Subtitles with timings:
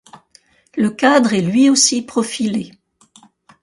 [0.75, 2.71] Le cadre est lui aussi profilé.